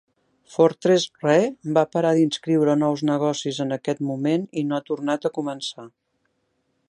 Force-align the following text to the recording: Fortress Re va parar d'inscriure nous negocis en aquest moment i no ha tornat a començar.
Fortress 0.51 1.03
Re 1.25 1.35
va 1.77 1.83
parar 1.95 2.13
d'inscriure 2.19 2.77
nous 2.85 3.05
negocis 3.11 3.61
en 3.67 3.77
aquest 3.77 4.03
moment 4.09 4.47
i 4.63 4.67
no 4.71 4.79
ha 4.79 4.87
tornat 4.91 5.29
a 5.31 5.35
començar. 5.39 5.89